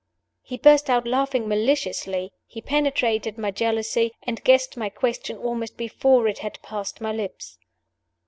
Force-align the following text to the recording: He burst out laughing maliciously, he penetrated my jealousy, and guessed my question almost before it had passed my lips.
He 0.41 0.57
burst 0.57 0.89
out 0.89 1.05
laughing 1.05 1.47
maliciously, 1.47 2.33
he 2.47 2.59
penetrated 2.59 3.37
my 3.37 3.51
jealousy, 3.51 4.13
and 4.23 4.43
guessed 4.43 4.75
my 4.75 4.89
question 4.89 5.37
almost 5.37 5.77
before 5.77 6.27
it 6.27 6.39
had 6.39 6.59
passed 6.63 7.01
my 7.01 7.11
lips. 7.11 7.59